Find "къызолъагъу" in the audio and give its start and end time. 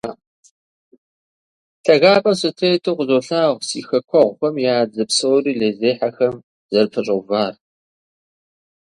2.97-3.65